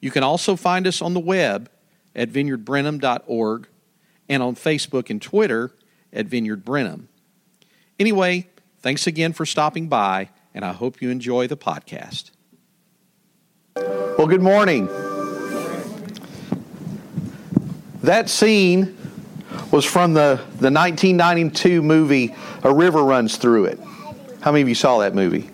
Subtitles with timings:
[0.00, 1.70] You can also find us on the web
[2.14, 3.68] at vineyardbrenham.org
[4.28, 5.72] and on Facebook and Twitter
[6.12, 7.08] at Vineyard Brenham.
[7.98, 12.30] Anyway, thanks again for stopping by, and I hope you enjoy the podcast.
[13.76, 14.88] Well, good morning.
[18.02, 18.96] That scene
[19.70, 23.80] was from the, the 1992 movie A River Runs Through It.
[24.40, 25.49] How many of you saw that movie?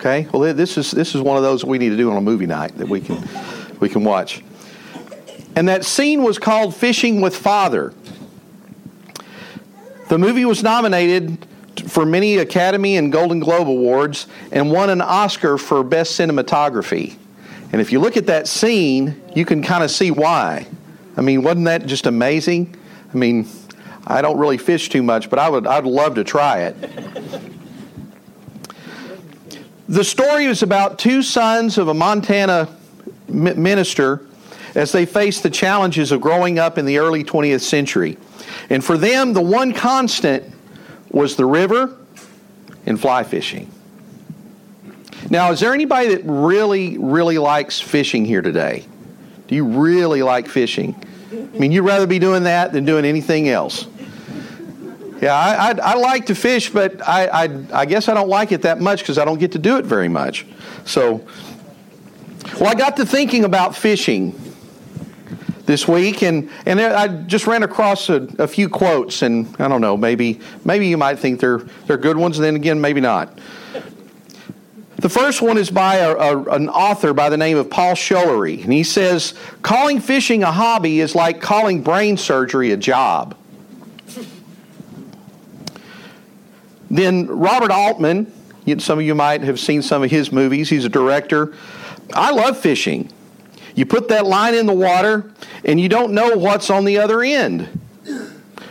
[0.00, 0.26] Okay.
[0.32, 2.46] Well, this is this is one of those we need to do on a movie
[2.46, 3.22] night that we can
[3.80, 4.42] we can watch.
[5.54, 7.92] And that scene was called Fishing with Father.
[10.08, 11.46] The movie was nominated
[11.86, 17.16] for many Academy and Golden Globe awards and won an Oscar for best cinematography.
[17.70, 20.66] And if you look at that scene, you can kind of see why.
[21.18, 22.74] I mean, wasn't that just amazing?
[23.12, 23.46] I mean,
[24.06, 27.49] I don't really fish too much, but I would I'd love to try it.
[29.90, 32.68] The story is about two sons of a Montana
[33.26, 34.24] minister
[34.76, 38.16] as they face the challenges of growing up in the early 20th century.
[38.70, 40.44] And for them, the one constant
[41.10, 41.96] was the river
[42.86, 43.68] and fly fishing.
[45.28, 48.86] Now, is there anybody that really, really likes fishing here today?
[49.48, 50.94] Do you really like fishing?
[51.32, 53.88] I mean, you'd rather be doing that than doing anything else.
[55.20, 58.52] Yeah, I, I, I, like to fish, but I, I, I guess I don't like
[58.52, 60.46] it that much because I don't get to do it very much.
[60.86, 61.26] So,
[62.58, 64.38] well, I got to thinking about fishing
[65.66, 69.82] this week, and, and I just ran across a, a, few quotes, and I don't
[69.82, 73.38] know, maybe maybe you might think they're they're good ones, and then again, maybe not.
[74.96, 78.62] The first one is by a, a, an author by the name of Paul Schullery,
[78.62, 83.36] and he says, "Calling fishing a hobby is like calling brain surgery a job."
[86.90, 88.32] Then Robert Altman,
[88.78, 90.68] some of you might have seen some of his movies.
[90.68, 91.54] He's a director.
[92.12, 93.10] I love fishing.
[93.74, 95.32] You put that line in the water,
[95.64, 97.68] and you don't know what's on the other end.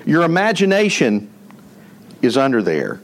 [0.05, 1.31] Your imagination
[2.21, 2.99] is under there.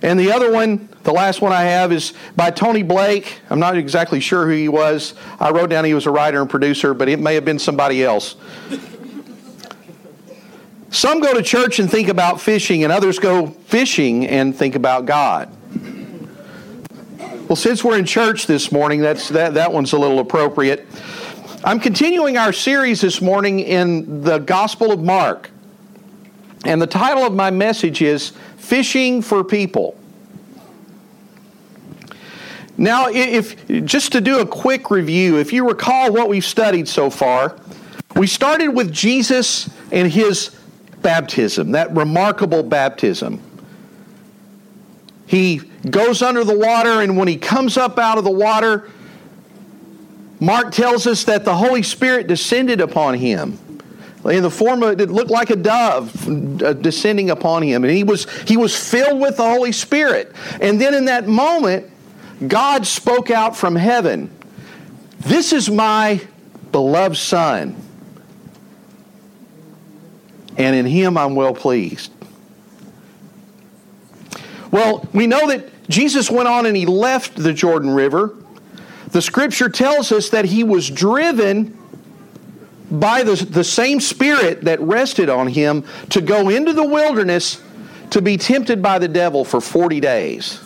[0.00, 3.40] And the other one, the last one I have, is by Tony Blake.
[3.50, 5.14] I'm not exactly sure who he was.
[5.38, 8.02] I wrote down he was a writer and producer, but it may have been somebody
[8.02, 8.34] else.
[10.92, 15.06] Some go to church and think about fishing, and others go fishing and think about
[15.06, 15.48] God.
[17.48, 20.86] Well, since we're in church this morning, that's, that, that one's a little appropriate.
[21.64, 25.50] I'm continuing our series this morning in the Gospel of Mark.
[26.66, 29.96] And the title of my message is Fishing for People.
[32.76, 37.08] Now, if just to do a quick review, if you recall what we've studied so
[37.08, 37.56] far,
[38.14, 40.58] we started with Jesus and his
[41.02, 43.40] baptism, that remarkable baptism.
[45.26, 45.58] He
[45.88, 48.90] goes under the water, and when he comes up out of the water,
[50.40, 53.58] Mark tells us that the Holy Spirit descended upon him
[54.24, 57.84] in the form of it looked like a dove uh, descending upon him.
[57.84, 60.32] And he was he was filled with the holy spirit.
[60.60, 61.88] And then in that moment
[62.48, 64.28] god spoke out from heaven
[65.20, 66.20] this is my
[66.72, 67.76] beloved son
[70.56, 72.10] and in him I'm well pleased.
[74.70, 78.34] Well, we know that Jesus went on and he left the Jordan River.
[79.08, 81.78] The scripture tells us that he was driven
[82.90, 87.60] by the, the same spirit that rested on him to go into the wilderness
[88.10, 90.60] to be tempted by the devil for 40 days.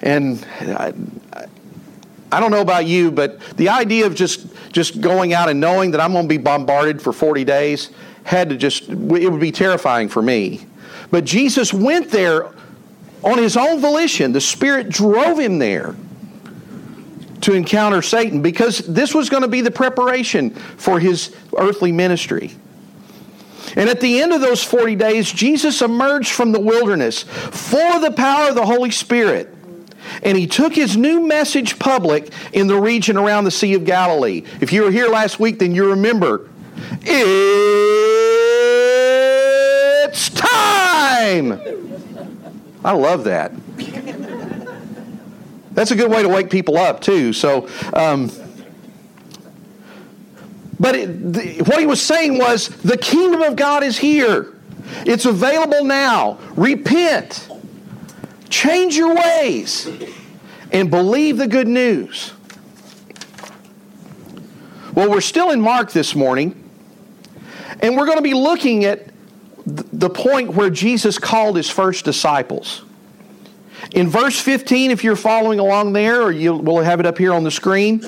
[0.00, 0.92] And I,
[2.32, 5.92] I don't know about you, but the idea of just, just going out and knowing
[5.92, 7.90] that I'm going to be bombarded for 40 days,
[8.24, 10.66] had to just, it would be terrifying for me.
[11.10, 12.46] But Jesus went there
[13.22, 14.32] on his own volition.
[14.32, 15.94] The Spirit drove him there
[17.42, 22.52] to encounter Satan because this was going to be the preparation for his earthly ministry.
[23.74, 28.02] And at the end of those 40 days, Jesus emerged from the wilderness full of
[28.02, 29.52] the power of the Holy Spirit.
[30.22, 34.42] And he took his new message public in the region around the Sea of Galilee.
[34.60, 36.48] If you were here last week, then you remember
[37.00, 38.28] it's
[40.30, 41.60] time!
[42.84, 43.52] I love that.
[45.72, 47.32] That's a good way to wake people up, too.
[47.32, 48.30] So, um,
[50.78, 54.54] but it, the, what he was saying was the kingdom of God is here.
[55.06, 56.38] It's available now.
[56.56, 57.48] Repent.
[58.50, 59.88] Change your ways
[60.72, 62.32] and believe the good news.
[64.94, 66.61] Well, we're still in Mark this morning,
[67.82, 69.08] and we're going to be looking at
[69.66, 72.82] the point where Jesus called his first disciples.
[73.92, 77.34] In verse 15, if you're following along there, or you will have it up here
[77.34, 78.02] on the screen,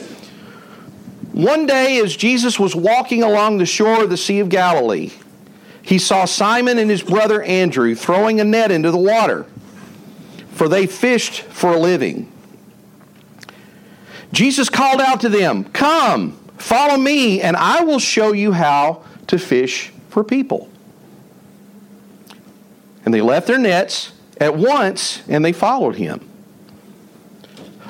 [1.33, 5.11] one day as Jesus was walking along the shore of the Sea of Galilee,
[5.83, 9.45] he saw Simon and his brother Andrew throwing a net into the water,
[10.53, 12.31] for they fished for a living.
[14.33, 19.39] Jesus called out to them, Come, follow me, and I will show you how to
[19.39, 20.69] fish for people.
[23.05, 26.29] And they left their nets at once and they followed him.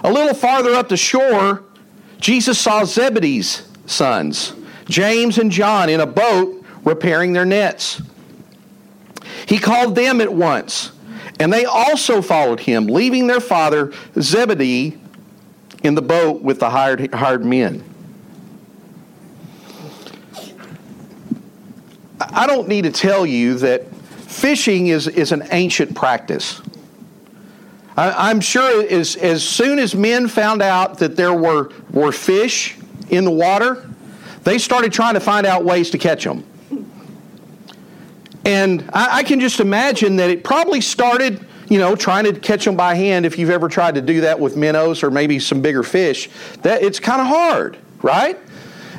[0.03, 1.63] A little farther up the shore,
[2.19, 4.53] Jesus saw Zebedee's sons,
[4.87, 8.03] James and John, in a boat repairing their nets.
[9.47, 10.93] He called them at once,
[11.41, 14.99] and they also followed him, leaving their father Zebedee
[15.83, 17.83] in the boat with the hired, hired men.
[22.35, 26.61] I don't need to tell you that fishing is, is an ancient practice.
[27.97, 32.77] I, am sure as, as soon as men found out that there were, were fish
[33.09, 33.89] in the water,
[34.43, 36.45] they started trying to find out ways to catch them.
[38.45, 42.65] And I, I can just imagine that it probably started, you know, trying to catch
[42.65, 43.25] them by hand.
[43.25, 46.29] If you've ever tried to do that with minnows or maybe some bigger fish,
[46.63, 48.39] that it's kind of hard, right?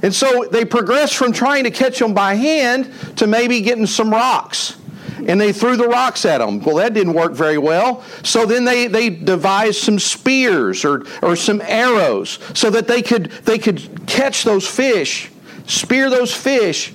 [0.05, 4.11] And so they progressed from trying to catch them by hand to maybe getting some
[4.11, 4.77] rocks.
[5.25, 6.59] And they threw the rocks at them.
[6.59, 8.03] Well, that didn't work very well.
[8.21, 13.31] So then they, they devised some spears or, or some arrows so that they could,
[13.45, 15.31] they could catch those fish,
[15.65, 16.93] spear those fish,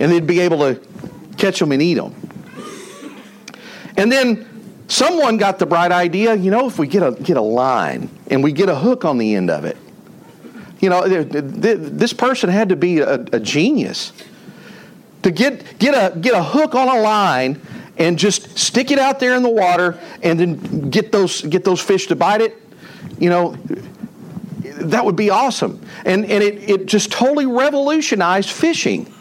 [0.00, 0.80] and they'd be able to
[1.36, 2.14] catch them and eat them.
[3.98, 7.42] And then someone got the bright idea you know, if we get a, get a
[7.42, 9.76] line and we get a hook on the end of it,
[10.86, 14.12] you know, this person had to be a, a genius
[15.24, 17.60] to get, get, a, get a hook on a line
[17.98, 21.80] and just stick it out there in the water and then get those, get those
[21.80, 22.56] fish to bite it.
[23.18, 23.56] You know,
[24.62, 25.84] that would be awesome.
[26.04, 29.12] And, and it, it just totally revolutionized fishing.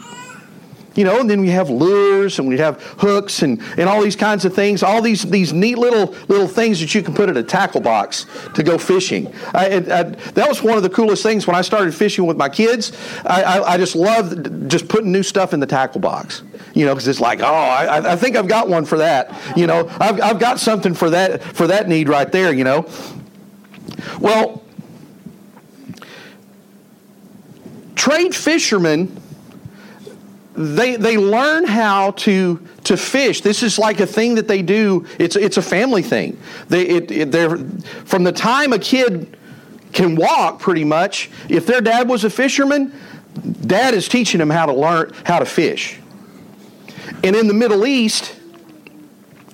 [0.95, 4.15] You know, and then we have lures and we have hooks and, and all these
[4.15, 7.35] kinds of things, all these, these neat little little things that you can put in
[7.35, 9.33] a tackle box to go fishing.
[9.53, 12.47] I, I, that was one of the coolest things when I started fishing with my
[12.47, 12.93] kids.
[13.25, 16.43] I, I just loved just putting new stuff in the tackle box.
[16.73, 19.33] You know, because it's like, oh, I, I think I've got one for that.
[19.55, 22.53] You know, I've, I've got something for that for that need right there.
[22.53, 22.89] You know,
[24.19, 24.63] well,
[27.95, 29.21] trade fishermen
[30.57, 33.41] they, they learn how to, to fish.
[33.41, 35.05] This is like a thing that they do.
[35.19, 36.39] It's, it's a family thing.
[36.69, 37.57] They, it, it, they're,
[38.05, 39.37] from the time a kid
[39.91, 42.93] can walk, pretty much, if their dad was a fisherman,
[43.61, 45.99] dad is teaching them how to learn how to fish.
[47.23, 48.35] And in the Middle East,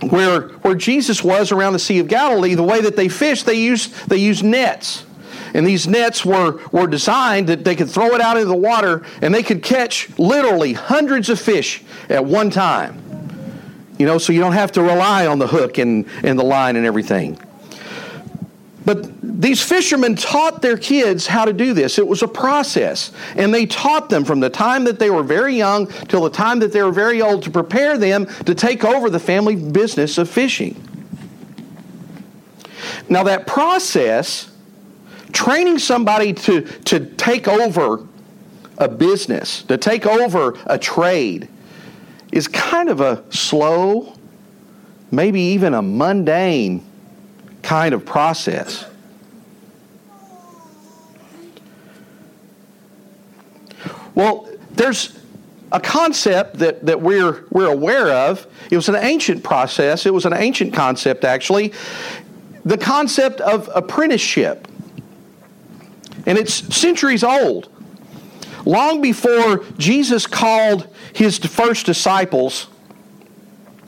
[0.09, 3.53] where, where Jesus was around the Sea of Galilee, the way that they fished, they
[3.55, 5.05] used, they used nets.
[5.53, 9.03] And these nets were, were designed that they could throw it out into the water
[9.21, 12.97] and they could catch literally hundreds of fish at one time.
[13.97, 16.75] You know, so you don't have to rely on the hook and, and the line
[16.75, 17.39] and everything.
[18.83, 21.99] But these fishermen taught their kids how to do this.
[21.99, 23.11] It was a process.
[23.35, 26.59] And they taught them from the time that they were very young till the time
[26.59, 30.29] that they were very old to prepare them to take over the family business of
[30.29, 30.75] fishing.
[33.07, 34.50] Now, that process
[35.31, 38.05] training somebody to, to take over
[38.77, 41.47] a business, to take over a trade,
[42.31, 44.13] is kind of a slow,
[45.11, 46.85] maybe even a mundane
[47.61, 48.85] kind of process.
[54.15, 55.19] Well, there's
[55.71, 58.45] a concept that, that we're, we're aware of.
[58.69, 61.73] It was an ancient process, it was an ancient concept, actually.
[62.65, 64.67] The concept of apprenticeship
[66.25, 67.69] and it's centuries old.
[68.65, 72.67] Long before Jesus called his first disciples,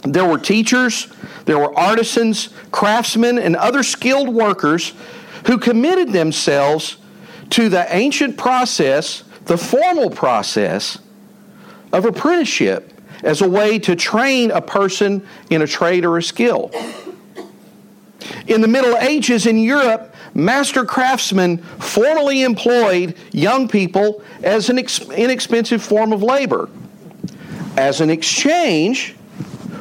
[0.04, 1.08] there were teachers,
[1.46, 4.94] there were artisans, craftsmen, and other skilled workers
[5.46, 6.98] who committed themselves
[7.52, 10.98] to the ancient process, the formal process
[11.92, 12.92] of apprenticeship
[13.24, 16.72] as a way to train a person in a trade or a skill.
[18.48, 25.84] In the Middle Ages in Europe, master craftsmen formally employed young people as an inexpensive
[25.84, 26.70] form of labor.
[27.78, 29.16] As an exchange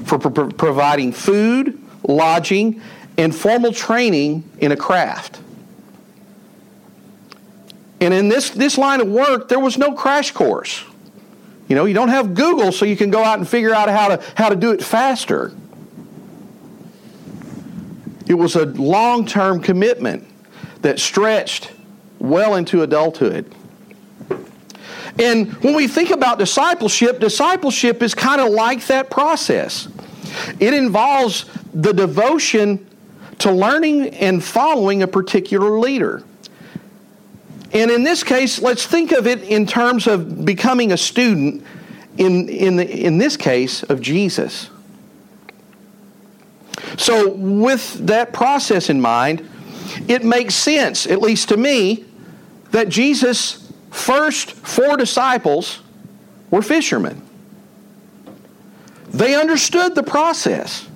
[0.04, 2.80] for pro- providing food, lodging,
[3.18, 5.40] and formal training in a craft.
[8.00, 10.84] And in this, this line of work, there was no crash course.
[11.68, 14.16] You know, you don't have Google so you can go out and figure out how
[14.16, 15.52] to, how to do it faster.
[18.26, 20.26] It was a long term commitment
[20.82, 21.70] that stretched
[22.18, 23.52] well into adulthood.
[25.18, 29.88] And when we think about discipleship, discipleship is kind of like that process.
[30.58, 32.86] It involves the devotion
[33.38, 36.22] to learning and following a particular leader.
[37.72, 41.64] And in this case, let's think of it in terms of becoming a student,
[42.18, 44.70] in, in, the, in this case, of Jesus.
[46.98, 49.48] So, with that process in mind,
[50.12, 52.04] it makes sense, at least to me,
[52.70, 55.80] that Jesus' first four disciples
[56.50, 57.20] were fishermen.
[59.08, 60.88] They understood the process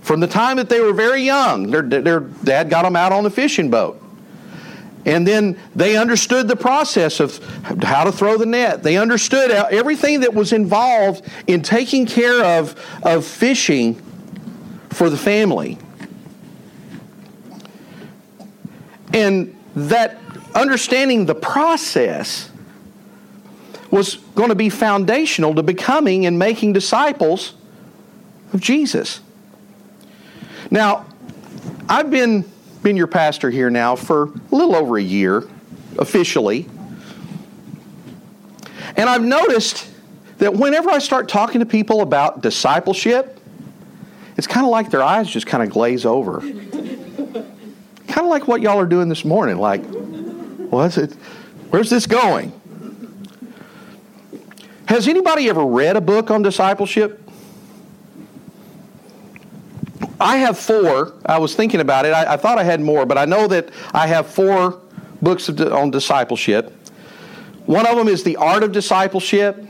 [0.00, 1.70] from the time that they were very young.
[1.70, 4.02] Their, their dad got them out on the fishing boat.
[5.04, 7.38] And then they understood the process of
[7.82, 8.82] how to throw the net.
[8.82, 13.94] They understood everything that was involved in taking care of, of fishing
[14.90, 15.78] for the family.
[19.12, 20.18] And that
[20.54, 22.50] understanding the process
[23.90, 27.54] was going to be foundational to becoming and making disciples
[28.52, 29.20] of Jesus.
[30.70, 31.06] Now,
[31.88, 32.50] I've been,
[32.82, 35.44] been your pastor here now for a little over a year,
[35.98, 36.68] officially.
[38.96, 39.90] And I've noticed
[40.38, 43.38] that whenever I start talking to people about discipleship,
[44.36, 46.42] it's kind of like their eyes just kind of glaze over.
[48.12, 49.56] Kind of like what y'all are doing this morning.
[49.56, 49.82] Like,
[50.70, 51.14] what's it?
[51.70, 52.52] Where's this going?
[54.86, 57.18] Has anybody ever read a book on discipleship?
[60.20, 61.14] I have four.
[61.24, 62.10] I was thinking about it.
[62.10, 64.78] I, I, thought I had more, but I know that I have four
[65.22, 66.70] books on discipleship.
[67.64, 69.64] One of them is The Art of Discipleship.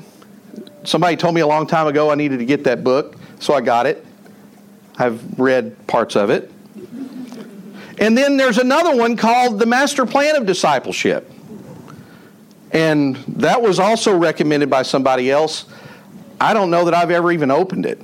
[0.82, 3.60] Somebody told me a long time ago I needed to get that book, so I
[3.60, 4.04] got it.
[4.98, 6.50] I've read parts of it.
[7.98, 11.30] And then there's another one called The Master Plan of Discipleship.
[12.72, 15.66] And that was also recommended by somebody else.
[16.40, 18.00] I don't know that I've ever even opened it.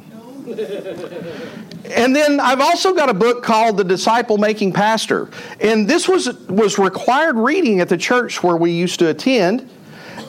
[1.91, 5.31] And then I've also got a book called The Disciple Making Pastor.
[5.61, 9.69] And this was, was required reading at the church where we used to attend.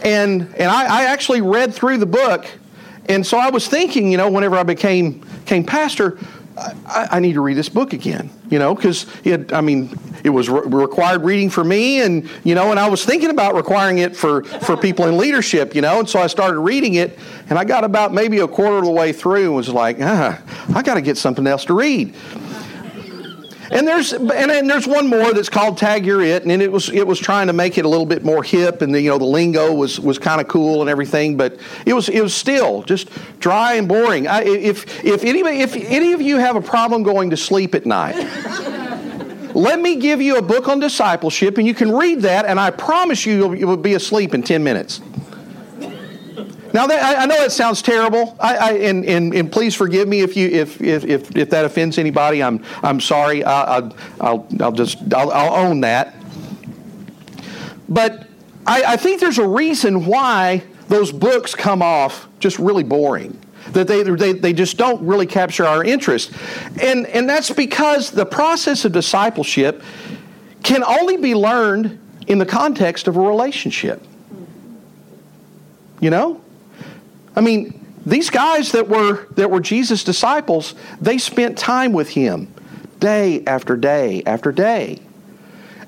[0.04, 2.46] And, and I, I actually read through the book.
[3.10, 6.18] And so I was thinking, you know, whenever I became, became pastor,
[6.60, 10.30] I, I, need to read this book again, you know, because it, I mean, it
[10.30, 14.00] was re- required reading for me, and you know, and I was thinking about requiring
[14.00, 17.18] it for for people in leadership, you know, and so I started reading it,
[17.50, 20.42] and I got about maybe a quarter of the way through, and was like, ah,
[20.76, 22.14] I got to get something else to read.
[23.72, 26.90] And there's and, and, there's one more that's called Tag You're It, and it was
[26.90, 29.18] it was trying to make it a little bit more hip, and the, you know
[29.18, 32.82] the lingo was was kind of cool and everything, but it was it was still
[32.84, 33.10] just
[33.40, 34.28] dry and boring.
[34.28, 37.86] I, if if anybody if any of you have a problem going to sleep at
[37.86, 38.16] night.
[39.56, 42.70] let me give you a book on discipleship, and you can read that, and I
[42.70, 45.02] promise you, you'll, you'll be asleep in 10 minutes.
[46.74, 50.22] Now, that, I, know it sounds terrible, I, I, and, and, and please forgive me
[50.22, 52.44] if, you, if, if, if, if that offends anybody.
[52.44, 53.44] I'm, I'm sorry.
[53.44, 56.16] I, will I'll, I'll just I'll, I'll own that.
[57.88, 58.28] But
[58.68, 63.40] I, I think there's a reason why those books come off just really boring
[63.72, 66.32] that they, they, they just don't really capture our interest.
[66.82, 69.84] And, and that's because the process of discipleship
[70.64, 74.04] can only be learned in the context of a relationship.
[76.00, 76.42] You know?
[77.40, 82.54] I mean, these guys that were that were Jesus' disciples, they spent time with him
[83.00, 85.00] day after day after day.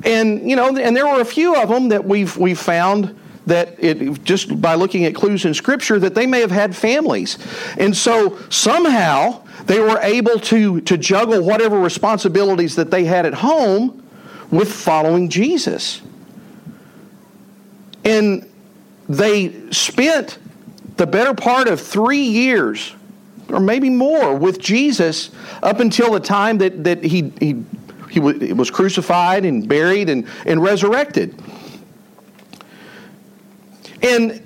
[0.05, 3.75] And you know, and there were a few of them that we've we've found that
[3.83, 7.37] it just by looking at clues in scripture that they may have had families.
[7.77, 13.33] And so somehow they were able to to juggle whatever responsibilities that they had at
[13.33, 14.07] home
[14.51, 16.01] with following Jesus.
[18.05, 18.49] And
[19.09, 20.37] they spent
[21.01, 22.93] the better part of three years,
[23.49, 25.31] or maybe more, with Jesus
[25.63, 27.63] up until the time that, that he, he,
[28.11, 31.33] he was crucified and buried and, and resurrected.
[34.03, 34.45] And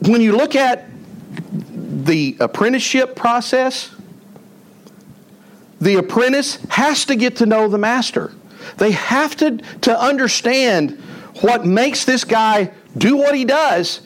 [0.00, 0.84] when you look at
[2.04, 3.90] the apprenticeship process,
[5.80, 8.30] the apprentice has to get to know the master.
[8.76, 11.00] They have to, to understand
[11.40, 14.00] what makes this guy do what he does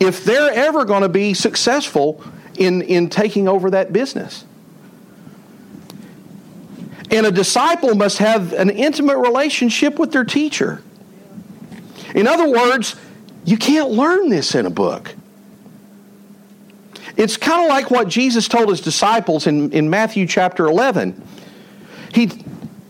[0.00, 2.22] if they're ever going to be successful
[2.56, 4.44] in, in taking over that business.
[7.10, 10.82] And a disciple must have an intimate relationship with their teacher.
[12.14, 12.96] In other words,
[13.44, 15.14] you can't learn this in a book.
[17.16, 21.22] It's kind of like what Jesus told his disciples in, in Matthew chapter 11.
[22.12, 22.30] He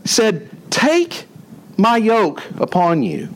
[0.04, 1.26] said, Take
[1.76, 3.34] my yoke upon you.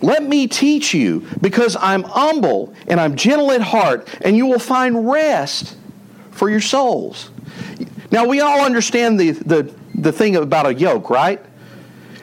[0.00, 4.58] Let me teach you, because I'm humble and I'm gentle at heart, and you will
[4.58, 5.76] find rest
[6.30, 7.30] for your souls.
[8.10, 11.44] Now, we all understand the, the, the thing about a yoke, right?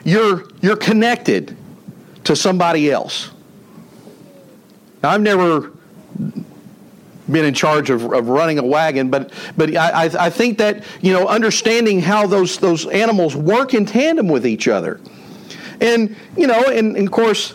[0.04, 1.56] You're, you're connected
[2.24, 3.30] to somebody else.
[5.02, 5.72] Now, I've never
[7.30, 11.12] been in charge of, of running a wagon, but but I, I think that you
[11.12, 15.00] know understanding how those those animals work in tandem with each other,
[15.80, 17.54] and you know, and, and of course.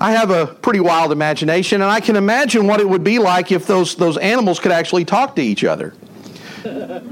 [0.00, 3.52] I have a pretty wild imagination, and I can imagine what it would be like
[3.52, 5.92] if those, those animals could actually talk to each other.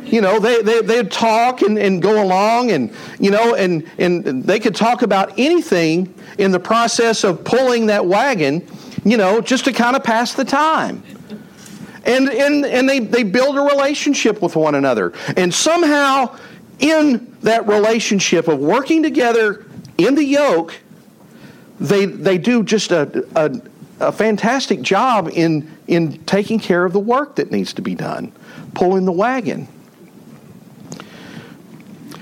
[0.03, 4.45] you know, they, they, they'd talk and, and go along, and, you know, and, and
[4.45, 8.67] they could talk about anything in the process of pulling that wagon
[9.05, 11.03] you know, just to kind of pass the time.
[12.05, 15.13] And, and, and they, they build a relationship with one another.
[15.37, 16.37] And somehow,
[16.79, 19.67] in that relationship of working together
[19.99, 20.75] in the yoke,
[21.81, 23.61] they, they do just a, a,
[24.01, 28.33] a fantastic job in, in taking care of the work that needs to be done,
[28.75, 29.69] pulling the wagon.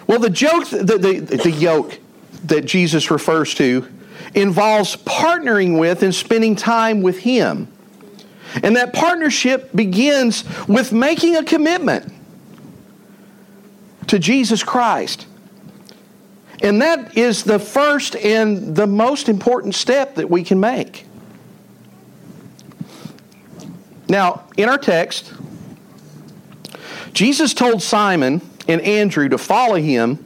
[0.07, 1.99] Well, the joke, the, the, the yoke
[2.45, 3.89] that Jesus refers to
[4.35, 7.69] involves partnering with and spending time with Him.
[8.63, 12.13] And that partnership begins with making a commitment
[14.07, 15.27] to Jesus Christ.
[16.63, 21.05] And that is the first and the most important step that we can make.
[24.09, 25.33] Now, in our text,
[27.13, 30.25] Jesus told Simon and Andrew to follow him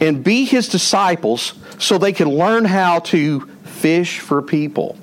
[0.00, 4.96] and be his disciples so they can learn how to fish for people.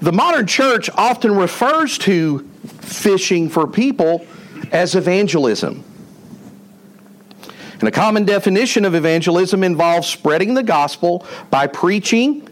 [0.00, 2.40] The modern church often refers to
[2.80, 4.26] fishing for people
[4.72, 5.84] as evangelism.
[7.80, 12.46] And a common definition of evangelism involves spreading the gospel by preaching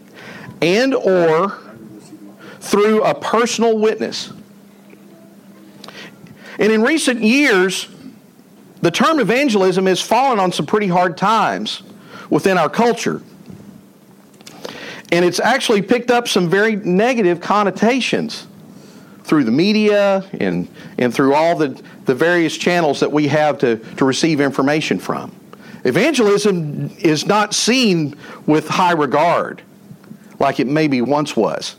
[0.61, 1.57] and or
[2.59, 4.33] through a personal witness.
[6.57, 7.87] And in recent years,
[8.81, 11.83] the term evangelism has fallen on some pretty hard times
[12.29, 13.21] within our culture.
[15.11, 18.47] And it's actually picked up some very negative connotations
[19.29, 23.77] through the media and, and through all the, the various channels that we have to,
[23.95, 25.31] to receive information from.
[25.85, 29.61] Evangelism is not seen with high regard
[30.39, 31.75] like it maybe once was.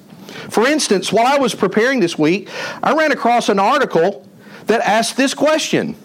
[0.48, 2.48] For instance, while I was preparing this week,
[2.82, 4.26] I ran across an article
[4.66, 5.96] that asked this question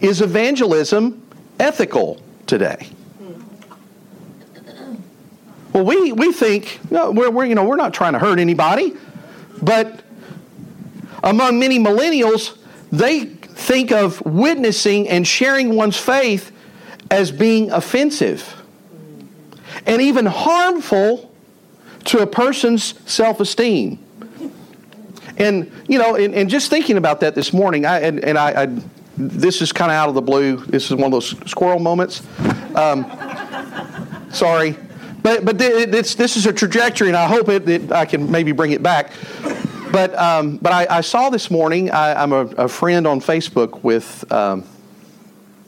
[0.00, 1.22] is evangelism
[1.58, 2.88] ethical today?
[5.72, 8.94] Well, we, we think no, we're, we're, you know, we're not trying to hurt anybody,
[9.62, 10.02] but
[11.22, 12.56] among many millennials,
[12.90, 16.52] they think of witnessing and sharing one's faith
[17.10, 18.62] as being offensive
[19.86, 21.30] and even harmful
[22.04, 23.98] to a person's self esteem.
[25.36, 28.64] And, you know, and, and, just thinking about that this morning, I, and, and I,
[28.64, 28.80] I
[29.16, 30.56] this is kind of out of the blue.
[30.56, 32.22] This is one of those squirrel moments.
[32.74, 33.06] Um,
[34.30, 34.76] sorry.
[35.22, 38.52] But, but this, this is a trajectory, and I hope it, it I can maybe
[38.52, 39.12] bring it back.
[39.90, 43.82] But, um, but I, I, saw this morning, I, am a, a, friend on Facebook
[43.82, 44.64] with, um,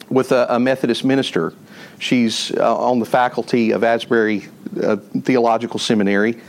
[0.09, 1.54] with a, a, Methodist minister.
[1.98, 4.48] She's uh, on the faculty of Asbury
[4.83, 6.40] uh, Theological Seminary.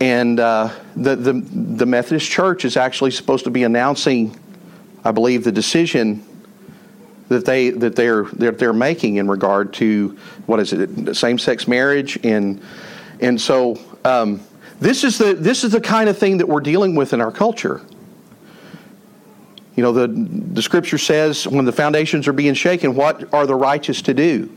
[0.00, 4.38] And uh, the, the, the Methodist Church is actually supposed to be announcing
[5.04, 6.24] I believe the decision
[7.28, 11.68] that they that they're that they're making in regard to what is it same sex
[11.68, 12.60] marriage and
[13.20, 14.40] and so um,
[14.80, 17.32] this is the this is the kind of thing that we're dealing with in our
[17.32, 17.80] culture.
[19.76, 23.54] You know the the scripture says when the foundations are being shaken, what are the
[23.54, 24.54] righteous to do?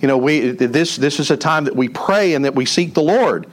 [0.00, 2.94] You know we this this is a time that we pray and that we seek
[2.94, 3.46] the Lord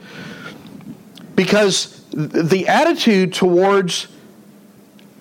[1.34, 4.08] because the attitude towards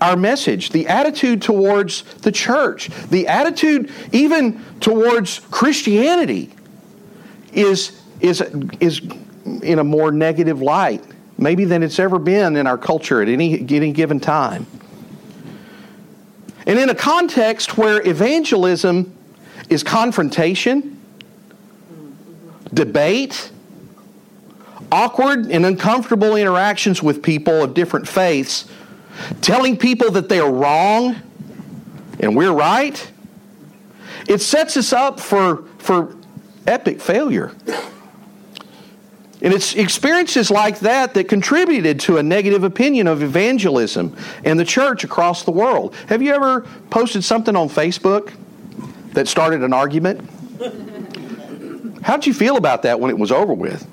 [0.04, 6.52] our message, the attitude towards the church, the attitude even towards Christianity
[7.54, 8.42] is, is,
[8.82, 9.02] is
[9.46, 11.04] in a more negative light,
[11.38, 14.66] maybe than it's ever been in our culture at any, any given time.
[16.66, 19.14] And in a context where evangelism
[19.70, 21.00] is confrontation,
[22.74, 23.52] debate,
[24.92, 28.66] awkward and uncomfortable interactions with people of different faiths,
[29.42, 31.16] telling people that they are wrong
[32.20, 33.12] and we're right,
[34.28, 36.16] it sets us up for, for
[36.66, 37.52] epic failure.
[39.44, 44.64] And it's experiences like that that contributed to a negative opinion of evangelism and the
[44.64, 45.94] church across the world.
[46.08, 48.34] Have you ever posted something on Facebook
[49.12, 50.22] that started an argument?
[52.04, 53.86] How did you feel about that when it was over with?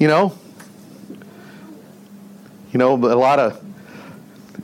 [0.00, 0.36] You know?
[2.72, 3.64] You know, a lot of,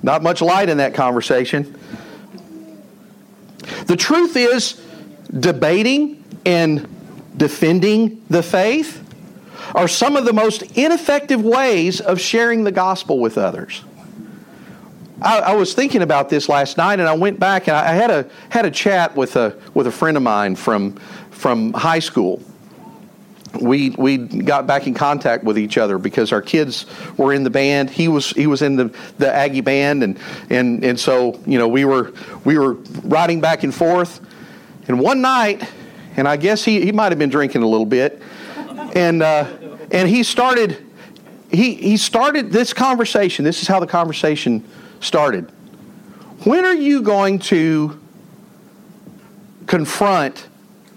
[0.02, 1.78] not much light in that conversation.
[3.86, 4.84] The truth is,
[5.38, 6.88] debating and
[7.36, 9.06] defending the faith
[9.74, 13.82] are some of the most ineffective ways of sharing the gospel with others.
[15.22, 18.10] I, I, was thinking about this last night, and I went back and I had
[18.10, 20.96] a had a chat with a with a friend of mine from
[21.30, 22.42] from high school.
[23.60, 26.86] We we got back in contact with each other because our kids
[27.18, 27.90] were in the band.
[27.90, 30.18] He was he was in the, the Aggie band, and
[30.48, 32.12] and and so you know we were
[32.44, 34.20] we were riding back and forth.
[34.88, 35.68] And one night,
[36.16, 38.22] and I guess he he might have been drinking a little bit,
[38.94, 39.22] and.
[39.22, 39.46] Uh,
[39.90, 40.86] and he started,
[41.50, 43.44] he, he started this conversation.
[43.44, 44.64] This is how the conversation
[45.00, 45.50] started.
[46.44, 48.00] When are you going to
[49.66, 50.46] confront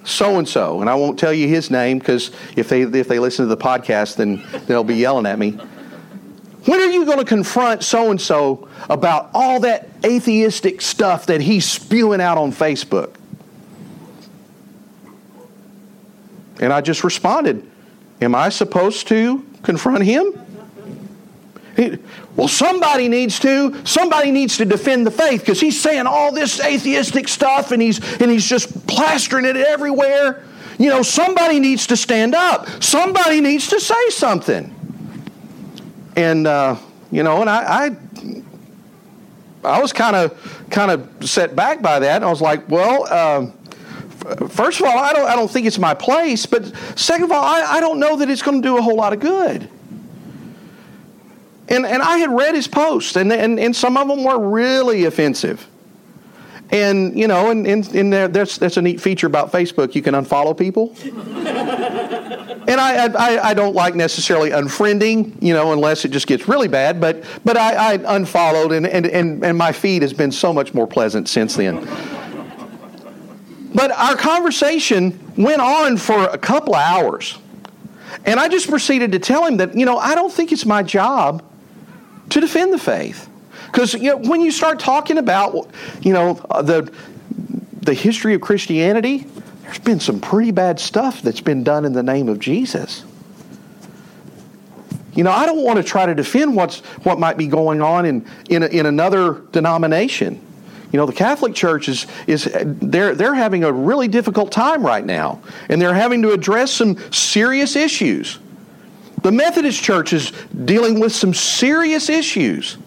[0.03, 0.81] so and so?
[0.81, 3.61] And I won't tell you his name because if they, if they listen to the
[3.61, 5.51] podcast, then they'll be yelling at me.
[6.65, 11.41] When are you going to confront so and so about all that atheistic stuff that
[11.41, 13.15] he's spewing out on Facebook?
[16.61, 17.69] And I just responded,
[18.23, 20.33] Am I supposed to confront him?
[21.75, 21.97] He,
[22.35, 23.85] well, somebody needs to.
[23.85, 27.99] Somebody needs to defend the faith because he's saying all this atheistic stuff and he's
[28.21, 30.43] and he's just plastering it everywhere.
[30.79, 32.67] You know, somebody needs to stand up.
[32.81, 34.73] Somebody needs to say something.
[36.15, 36.77] And uh,
[37.11, 37.87] you know, and I,
[39.63, 42.23] I, I was kind of kind of set back by that.
[42.23, 43.05] I was like, well.
[43.09, 43.51] Uh,
[44.49, 46.65] first of all, I don't, I don't think it's my place, but
[46.97, 49.13] second of all, I, I don't know that it's going to do a whole lot
[49.13, 49.69] of good.
[51.69, 55.05] And, and I had read his posts, and, and, and some of them were really
[55.05, 55.67] offensive.
[56.71, 59.95] And, you know, and, and, and there, that's, that's a neat feature about Facebook.
[59.95, 60.95] You can unfollow people.
[61.03, 66.67] and I, I, I don't like necessarily unfriending, you know, unless it just gets really
[66.67, 66.99] bad.
[66.99, 70.73] But, but I, I unfollowed, and, and, and, and my feed has been so much
[70.73, 71.87] more pleasant since then.
[73.73, 77.37] But our conversation went on for a couple of hours.
[78.25, 80.83] And I just proceeded to tell him that, you know, I don't think it's my
[80.83, 81.43] job
[82.29, 83.29] to defend the faith.
[83.65, 85.69] Because you know, when you start talking about,
[86.01, 86.93] you know, uh, the,
[87.81, 89.25] the history of Christianity,
[89.63, 93.03] there's been some pretty bad stuff that's been done in the name of Jesus.
[95.15, 98.05] You know, I don't want to try to defend what's, what might be going on
[98.05, 100.39] in, in, in another denomination.
[100.93, 105.03] You know, the Catholic Church is, is they're, they're having a really difficult time right
[105.03, 108.37] now, and they're having to address some serious issues.
[109.23, 110.31] The Methodist Church is
[110.65, 112.77] dealing with some serious issues.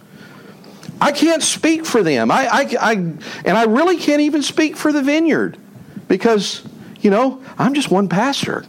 [1.00, 2.30] I can't speak for them.
[2.30, 5.58] I, I, I, and I really can't even speak for the vineyard
[6.06, 6.62] because,
[7.00, 8.64] you know, I'm just one pastor.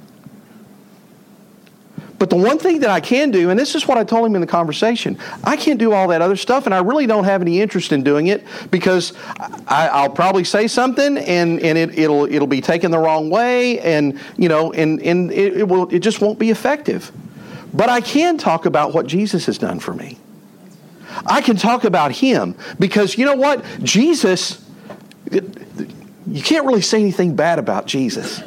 [2.19, 4.33] But the one thing that I can do, and this is what I told him
[4.33, 7.41] in the conversation, I can't do all that other stuff, and I really don't have
[7.41, 9.13] any interest in doing it because
[9.67, 13.79] I, will probably say something, and, and it, will it'll be taken the wrong way,
[13.79, 17.11] and you know, and, and it, it will it just won't be effective.
[17.73, 20.17] But I can talk about what Jesus has done for me.
[21.25, 24.63] I can talk about Him because you know what, Jesus.
[25.29, 28.41] You can't really say anything bad about Jesus.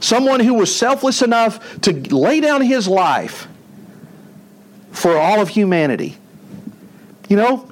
[0.00, 3.46] Someone who was selfless enough to lay down his life
[4.90, 6.16] for all of humanity.
[7.28, 7.70] You know,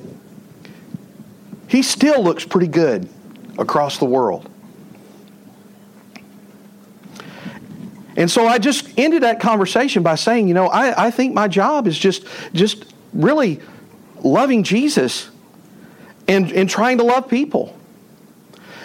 [1.67, 3.09] he still looks pretty good
[3.59, 4.49] across the world.
[8.17, 11.47] And so I just ended that conversation by saying, you know, I, I think my
[11.47, 13.61] job is just just really
[14.23, 15.31] loving Jesus
[16.27, 17.78] and, and trying to love people.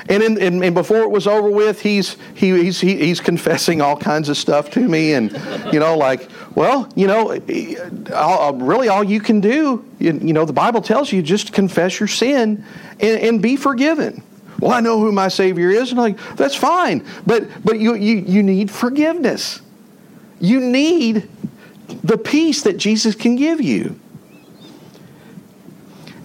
[0.10, 3.82] And, in, and, and, before it was over with, he's, he, he's, he, he's confessing
[3.82, 5.14] all kinds of stuff to me.
[5.14, 5.32] And,
[5.72, 7.40] you know, like, well, you know,
[8.14, 11.54] all, uh, really all you can do, you, you, know, the Bible tells you just
[11.54, 12.66] confess your sin
[13.00, 14.22] and, and be forgiven.
[14.60, 15.92] Well, I know who my Savior is.
[15.92, 17.06] And I'm like, that's fine.
[17.26, 19.62] But, but you, you, you need forgiveness.
[20.42, 21.30] You need
[22.04, 23.98] the peace that Jesus can give you.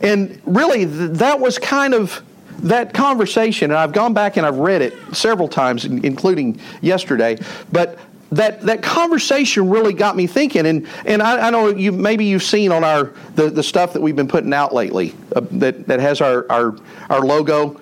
[0.01, 2.25] and really, that was kind of
[2.59, 7.39] that conversation, and I've gone back and I've read it several times, including yesterday.
[7.73, 7.99] But
[8.33, 12.43] that that conversation really got me thinking, and and I, I know you maybe you've
[12.43, 16.01] seen on our the, the stuff that we've been putting out lately uh, that that
[16.01, 16.77] has our our
[17.09, 17.81] our logo,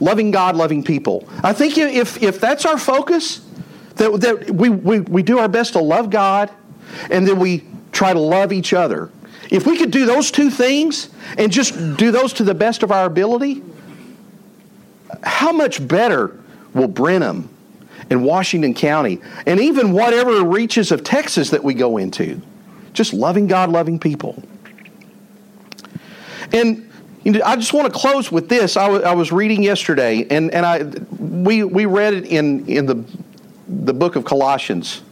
[0.00, 1.28] loving God, loving people.
[1.44, 3.46] I think if if that's our focus,
[3.96, 6.50] that that we we, we do our best to love God,
[7.10, 9.10] and then we try to love each other.
[9.50, 12.92] If we could do those two things and just do those to the best of
[12.92, 13.62] our ability,
[15.22, 16.38] how much better
[16.74, 17.48] will Brenham
[18.08, 22.40] and Washington County and even whatever reaches of Texas that we go into?
[22.92, 24.42] Just loving God, loving people.
[26.52, 26.90] And
[27.44, 28.76] I just want to close with this.
[28.76, 30.84] I, w- I was reading yesterday, and, and I
[31.18, 33.04] we we read it in in the
[33.68, 35.02] the book of Colossians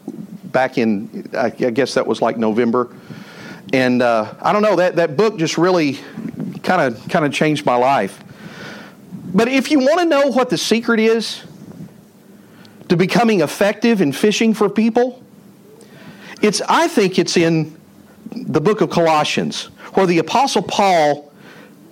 [0.45, 2.89] back in I guess that was like November,
[3.73, 5.99] and uh, I don't know that that book just really
[6.63, 8.25] kind of kind of changed my life.
[9.35, 11.43] But if you want to know what the secret is
[12.89, 15.23] to becoming effective in fishing for people,
[16.41, 17.77] it's I think it's in
[18.33, 19.65] the book of Colossians
[19.95, 21.33] where the apostle Paul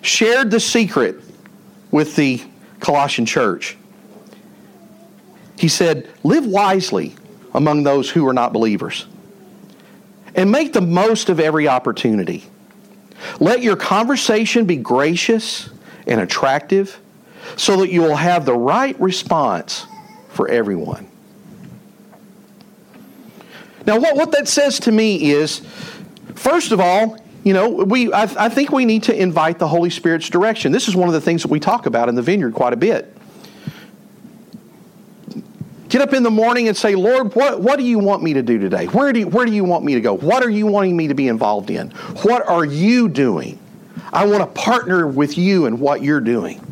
[0.02, 1.20] shared the secret
[1.90, 2.42] with the
[2.80, 3.76] Colossian church.
[5.58, 7.14] He said, "Live wisely
[7.54, 9.06] among those who are not believers."
[10.34, 12.44] And make the most of every opportunity.
[13.40, 15.70] Let your conversation be gracious
[16.06, 16.98] and attractive
[17.56, 19.86] so that you will have the right response
[20.28, 21.08] for everyone.
[23.86, 25.60] Now, what, what that says to me is,
[26.34, 29.90] first of all, you know, we, I, I think we need to invite the Holy
[29.90, 30.72] Spirit's direction.
[30.72, 32.76] This is one of the things that we talk about in the vineyard quite a
[32.76, 33.16] bit.
[35.88, 38.42] Get up in the morning and say, Lord, what, what do you want me to
[38.42, 38.86] do today?
[38.86, 40.14] Where do, you, where do you want me to go?
[40.14, 41.90] What are you wanting me to be involved in?
[42.24, 43.60] What are you doing?
[44.12, 46.65] I want to partner with you in what you're doing.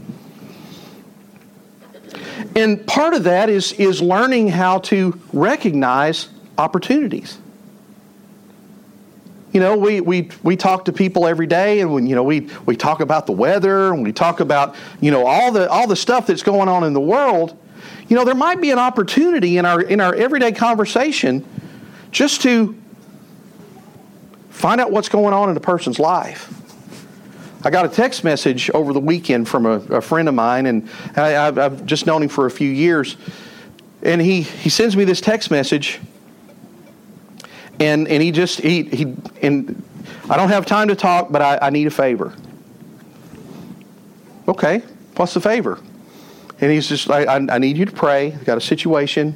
[2.56, 7.38] And part of that is, is learning how to recognize opportunities.
[9.52, 12.48] You know, we, we, we talk to people every day and when, you know, we,
[12.66, 15.96] we talk about the weather and we talk about, you know, all the, all the
[15.96, 17.56] stuff that's going on in the world.
[18.08, 21.46] You know, there might be an opportunity in our, in our everyday conversation
[22.10, 22.76] just to
[24.50, 26.52] find out what's going on in a person's life.
[27.64, 30.88] I got a text message over the weekend from a, a friend of mine, and
[31.16, 33.16] I, have just known him for a few years.
[34.02, 35.98] And he, he sends me this text message,
[37.80, 39.82] and, and he just, he, he, and
[40.28, 42.34] I don't have time to talk, but I, I need a favor.
[44.46, 44.82] Okay,
[45.16, 45.80] what's the favor?
[46.60, 48.26] And he's just, I, I, I need you to pray.
[48.26, 49.34] I've got a situation.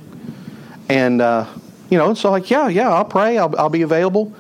[0.91, 1.47] And, uh,
[1.89, 3.39] you know, so like, yeah, yeah, I'll pray.
[3.39, 4.35] I'll, I'll be available.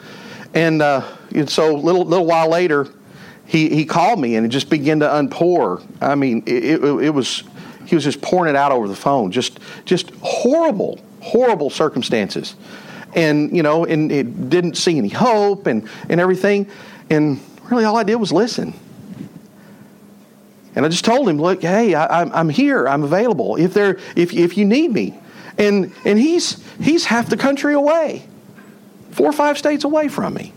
[0.53, 2.88] And, uh, and so a little, little while later,
[3.48, 5.82] he, he called me and it just began to unpour.
[6.02, 7.44] I mean, it, it, it was,
[7.87, 9.32] he was just pouring it out over the phone.
[9.32, 12.54] Just, just horrible, horrible circumstances.
[13.14, 16.68] And, you know, and it didn't see any hope and, and everything.
[17.08, 18.74] And really all I did was listen.
[20.74, 22.87] And I just told him, look, hey, I, am I'm here.
[22.87, 25.18] I'm available if, there, if, if you need me.
[25.56, 28.28] And, and he's, he's half the country away,
[29.11, 30.52] four or five states away from me.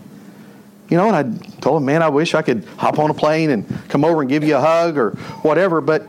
[0.92, 3.48] You know, and I told him, man, I wish I could hop on a plane
[3.48, 5.80] and come over and give you a hug or whatever.
[5.80, 6.06] But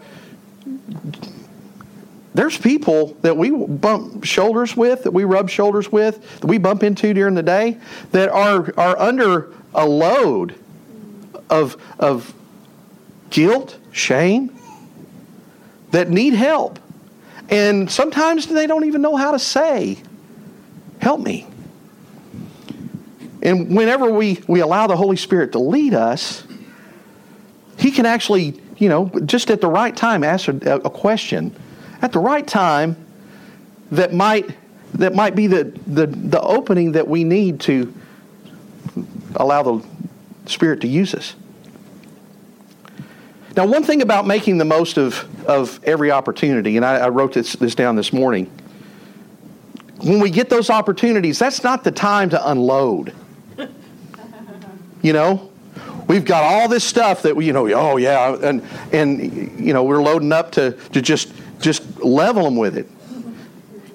[2.33, 6.83] there's people that we bump shoulders with, that we rub shoulders with, that we bump
[6.83, 7.77] into during the day
[8.11, 10.53] that are, are under a load
[11.49, 12.33] of, of
[13.29, 14.53] guilt, shame,
[15.91, 16.77] that need help.
[17.47, 19.97] And sometimes they don't even know how to say,
[20.99, 21.47] Help me.
[23.43, 26.43] And whenever we, we allow the Holy Spirit to lead us,
[27.77, 31.56] He can actually, you know, just at the right time ask a, a question
[32.01, 32.97] at the right time
[33.91, 34.58] that might
[34.93, 37.91] that might be the, the, the opening that we need to
[39.36, 39.86] allow the
[40.45, 41.36] Spirit to use us.
[43.58, 47.34] Now, one thing about making the most of, of every opportunity, and I, I wrote
[47.34, 48.51] this, this down this morning,
[49.97, 53.15] when we get those opportunities, that's not the time to unload.
[55.03, 55.51] You know,
[56.07, 59.83] we've got all this stuff that we, you know, oh yeah, and and you know
[59.83, 62.89] we're loading up to to just just level them with it.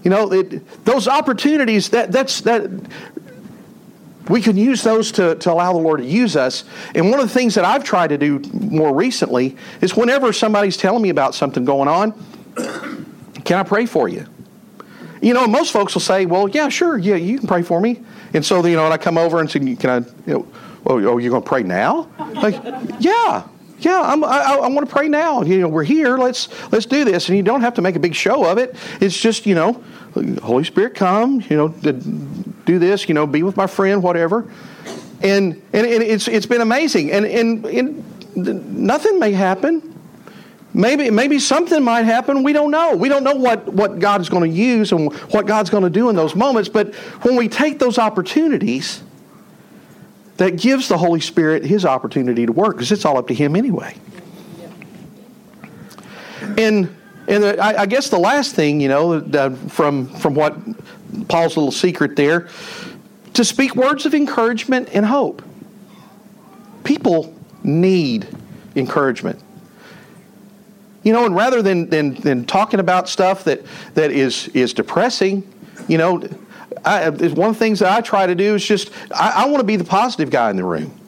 [0.05, 2.71] You know, it, those opportunities that that's that
[4.29, 6.65] we can use those to, to allow the Lord to use us.
[6.95, 10.77] And one of the things that I've tried to do more recently is whenever somebody's
[10.77, 12.13] telling me about something going on,
[13.45, 14.27] can I pray for you?
[15.23, 18.03] You know, most folks will say, well, yeah, sure, yeah, you can pray for me.
[18.35, 20.49] And so, you know, and I come over and say, can I, you know,
[20.89, 22.09] oh, oh you're going to pray now?
[22.35, 22.61] Like,
[23.01, 23.47] yeah,
[23.81, 25.43] yeah, I'm, I, I want to pray now.
[25.43, 26.19] You know, we're here.
[26.19, 27.29] Let's let's do this.
[27.29, 28.75] And you don't have to make a big show of it.
[29.01, 29.83] It's just you know,
[30.43, 31.41] Holy Spirit, come.
[31.49, 33.09] You know, do this.
[33.09, 34.51] You know, be with my friend, whatever.
[35.23, 37.13] And and, and it's it's been amazing.
[37.13, 38.05] And, and and
[38.37, 39.95] nothing may happen.
[40.75, 42.43] Maybe maybe something might happen.
[42.43, 42.97] We don't know.
[42.97, 45.91] We don't know what what God is going to use and what God's going to
[45.91, 46.69] do in those moments.
[46.69, 49.03] But when we take those opportunities
[50.39, 53.55] that gives the Holy Spirit his opportunity to work because it's all up to him
[53.55, 53.95] anyway.
[56.57, 56.95] And
[57.29, 59.21] and I, I, guess the last thing, you know,
[59.69, 60.57] from from what
[61.29, 62.49] Paul's little secret there,
[63.35, 65.43] to speak words of encouragement and hope.
[66.85, 68.27] People need
[68.75, 69.41] encouragement.
[71.03, 73.63] You know, and rather than, than, than talking about stuff that,
[73.95, 75.49] that is, is depressing,
[75.87, 76.19] you know,
[76.85, 79.61] I, one of the things that I try to do is just, I, I want
[79.61, 80.99] to be the positive guy in the room.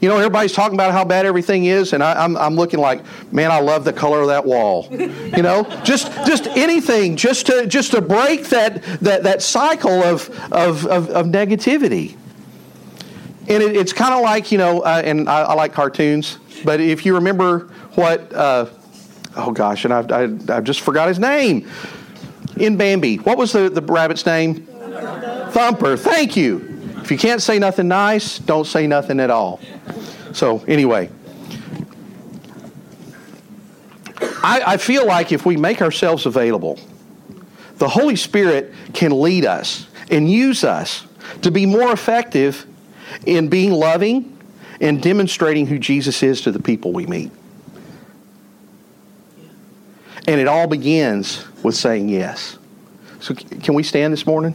[0.00, 2.80] You know, everybody's talking about how bad everything is, and I, am I'm, I'm looking
[2.80, 4.88] like, man, I love the color of that wall.
[4.90, 10.28] You know, just just anything, just to just to break that that, that cycle of,
[10.52, 12.16] of, of, of negativity.
[13.48, 16.80] And it, it's kind of like, you know, uh, and I, I, like cartoons, but
[16.80, 18.66] if you remember what, uh,
[19.36, 20.22] oh gosh, and I've, I,
[20.54, 21.68] I've just forgot his name
[22.56, 23.16] in Bambi.
[23.16, 24.65] What was the, the rabbit's name?
[25.52, 25.96] Thumper.
[25.96, 26.76] Thank you.
[27.02, 29.60] If you can't say nothing nice, don't say nothing at all.
[30.32, 31.10] So, anyway,
[34.42, 36.78] I, I feel like if we make ourselves available,
[37.76, 41.06] the Holy Spirit can lead us and use us
[41.42, 42.66] to be more effective
[43.24, 44.36] in being loving
[44.80, 47.30] and demonstrating who Jesus is to the people we meet.
[50.28, 52.58] And it all begins with saying yes.
[53.20, 54.54] So, can we stand this morning?